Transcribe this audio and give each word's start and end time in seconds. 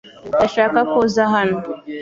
Ndashaka 0.29 0.79
ko 0.89 0.95
uza 1.05 1.23
hano. 1.33 1.57